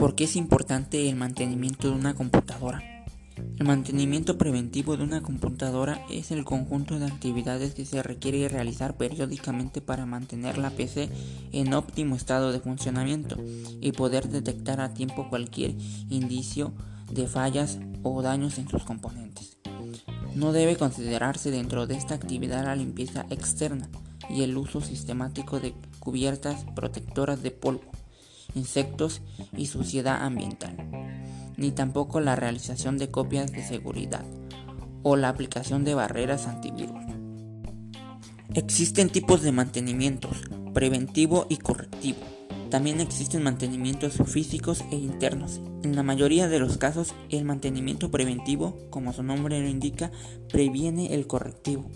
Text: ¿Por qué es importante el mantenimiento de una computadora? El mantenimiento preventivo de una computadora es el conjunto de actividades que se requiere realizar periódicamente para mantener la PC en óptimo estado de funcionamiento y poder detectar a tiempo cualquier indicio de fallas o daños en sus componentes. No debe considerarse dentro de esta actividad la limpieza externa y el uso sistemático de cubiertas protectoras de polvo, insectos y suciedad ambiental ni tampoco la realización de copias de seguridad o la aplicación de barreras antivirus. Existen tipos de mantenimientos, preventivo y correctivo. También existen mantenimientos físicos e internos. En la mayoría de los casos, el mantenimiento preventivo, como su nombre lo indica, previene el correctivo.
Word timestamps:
¿Por 0.00 0.14
qué 0.14 0.24
es 0.24 0.34
importante 0.36 1.10
el 1.10 1.16
mantenimiento 1.16 1.90
de 1.90 1.94
una 1.94 2.14
computadora? 2.14 2.82
El 3.58 3.66
mantenimiento 3.66 4.38
preventivo 4.38 4.96
de 4.96 5.04
una 5.04 5.20
computadora 5.20 6.00
es 6.08 6.30
el 6.30 6.46
conjunto 6.46 6.98
de 6.98 7.04
actividades 7.04 7.74
que 7.74 7.84
se 7.84 8.02
requiere 8.02 8.48
realizar 8.48 8.96
periódicamente 8.96 9.82
para 9.82 10.06
mantener 10.06 10.56
la 10.56 10.70
PC 10.70 11.10
en 11.52 11.74
óptimo 11.74 12.16
estado 12.16 12.50
de 12.50 12.60
funcionamiento 12.60 13.36
y 13.82 13.92
poder 13.92 14.30
detectar 14.30 14.80
a 14.80 14.94
tiempo 14.94 15.28
cualquier 15.28 15.74
indicio 16.08 16.72
de 17.12 17.26
fallas 17.26 17.78
o 18.02 18.22
daños 18.22 18.56
en 18.56 18.68
sus 18.68 18.84
componentes. 18.84 19.58
No 20.34 20.54
debe 20.54 20.76
considerarse 20.76 21.50
dentro 21.50 21.86
de 21.86 21.96
esta 21.96 22.14
actividad 22.14 22.64
la 22.64 22.74
limpieza 22.74 23.26
externa 23.28 23.90
y 24.30 24.44
el 24.44 24.56
uso 24.56 24.80
sistemático 24.80 25.60
de 25.60 25.74
cubiertas 25.98 26.64
protectoras 26.74 27.42
de 27.42 27.50
polvo, 27.50 27.89
insectos 28.54 29.22
y 29.56 29.66
suciedad 29.66 30.22
ambiental 30.22 30.76
ni 31.60 31.70
tampoco 31.72 32.20
la 32.20 32.36
realización 32.36 32.96
de 32.96 33.10
copias 33.10 33.52
de 33.52 33.62
seguridad 33.62 34.24
o 35.02 35.16
la 35.16 35.28
aplicación 35.28 35.84
de 35.84 35.94
barreras 35.94 36.46
antivirus. 36.46 37.04
Existen 38.54 39.10
tipos 39.10 39.42
de 39.42 39.52
mantenimientos, 39.52 40.38
preventivo 40.72 41.46
y 41.50 41.58
correctivo. 41.58 42.18
También 42.70 43.00
existen 43.00 43.42
mantenimientos 43.42 44.14
físicos 44.26 44.84
e 44.90 44.96
internos. 44.96 45.60
En 45.82 45.96
la 45.96 46.02
mayoría 46.02 46.48
de 46.48 46.60
los 46.60 46.78
casos, 46.78 47.14
el 47.28 47.44
mantenimiento 47.44 48.10
preventivo, 48.10 48.78
como 48.88 49.12
su 49.12 49.22
nombre 49.22 49.60
lo 49.60 49.68
indica, 49.68 50.10
previene 50.48 51.14
el 51.14 51.26
correctivo. 51.26 51.90